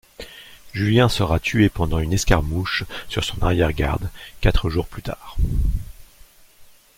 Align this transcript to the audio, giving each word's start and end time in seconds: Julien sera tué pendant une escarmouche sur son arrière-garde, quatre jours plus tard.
Julien 0.73 1.09
sera 1.09 1.39
tué 1.39 1.69
pendant 1.69 1.99
une 1.99 2.11
escarmouche 2.13 2.85
sur 3.07 3.23
son 3.23 3.39
arrière-garde, 3.43 4.09
quatre 4.39 4.67
jours 4.67 4.87
plus 4.87 5.03
tard. 5.03 5.35